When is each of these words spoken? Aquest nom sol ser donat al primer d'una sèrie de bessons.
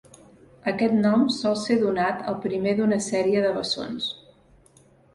Aquest 0.71 0.95
nom 1.01 1.25
sol 1.35 1.59
ser 1.65 1.77
donat 1.85 2.25
al 2.33 2.39
primer 2.49 2.75
d'una 2.83 3.01
sèrie 3.13 3.47
de 3.49 3.55
bessons. 3.63 4.13